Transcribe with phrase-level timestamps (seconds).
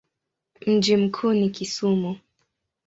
[0.67, 2.17] Mji mkuu ni Kisumu.